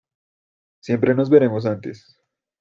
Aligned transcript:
siempre 0.79 1.13
nos 1.13 1.29
veremos 1.29 1.67
antes. 1.67 2.19